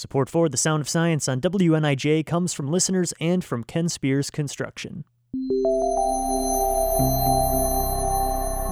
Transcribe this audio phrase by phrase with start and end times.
[0.00, 4.30] Support for The Sound of Science on WNIJ comes from listeners and from Ken Spears
[4.30, 5.04] Construction.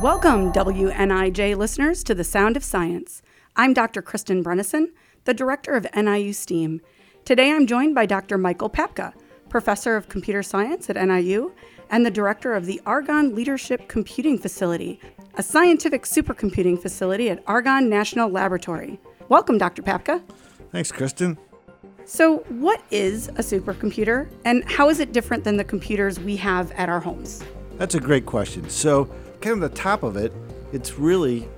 [0.02, 3.20] Welcome, WNIJ listeners, to The Sound of Science.
[3.56, 4.00] I'm Dr.
[4.00, 4.86] Kristen Brynildsen,
[5.24, 6.80] the director of NIU STEAM.
[7.26, 8.38] Today I'm joined by Dr.
[8.38, 9.12] Michael Papka,
[9.50, 11.52] professor of computer science at NIU
[11.90, 14.98] and the director of the Argonne Leadership Computing Facility,
[15.34, 18.98] a scientific supercomputing facility at Argonne National Laboratory.
[19.28, 19.82] Welcome, Dr.
[19.82, 20.22] Papka.
[20.70, 21.38] Thanks, Kristen.
[22.04, 26.72] So, what is a supercomputer and how is it different than the computers we have
[26.72, 27.42] at our homes?
[27.76, 28.68] That's a great question.
[28.70, 29.04] So,
[29.40, 30.32] kind of the top of it,
[30.72, 31.48] it's really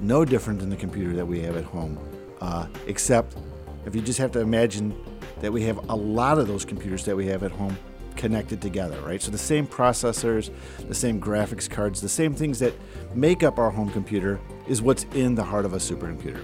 [0.00, 1.98] no different than the computer that we have at home,
[2.40, 3.36] uh, except
[3.84, 4.98] if you just have to imagine
[5.40, 7.76] that we have a lot of those computers that we have at home
[8.16, 9.22] connected together, right?
[9.22, 10.50] So the same processors,
[10.88, 12.74] the same graphics cards, the same things that
[13.14, 16.42] make up our home computer is what's in the heart of a supercomputer.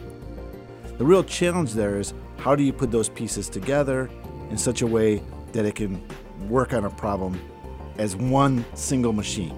[0.98, 4.08] The real challenge there is how do you put those pieces together
[4.50, 6.02] in such a way that it can
[6.48, 7.38] work on a problem
[7.98, 9.54] as one single machine.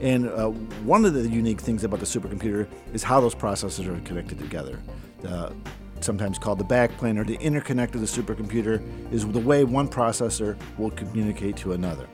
[0.00, 0.50] And uh,
[0.84, 4.80] one of the unique things about the supercomputer is how those processors are connected together.
[5.26, 5.50] Uh,
[6.00, 10.56] sometimes called the backplane or the interconnect of the supercomputer is the way one processor
[10.78, 12.08] will communicate to another.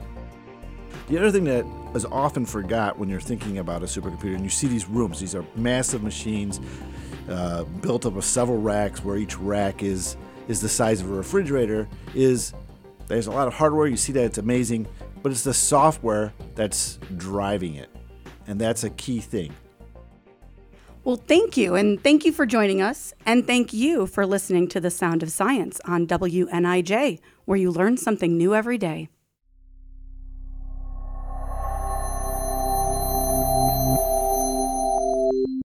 [1.08, 1.64] The other thing that
[1.94, 5.34] is often forgot when you're thinking about a supercomputer, and you see these rooms, these
[5.34, 6.60] are massive machines
[7.28, 10.16] uh, built up of several racks where each rack is
[10.48, 12.54] is the size of a refrigerator is
[13.06, 13.86] there's a lot of hardware.
[13.86, 14.86] You see that it's amazing
[15.22, 17.90] but it's the software that's driving it.
[18.46, 19.52] And that's a key thing.
[21.04, 21.74] Well thank you.
[21.74, 23.14] And thank you for joining us.
[23.26, 27.96] And thank you for listening to the sound of science on wnij where you learn
[27.96, 29.08] something new every day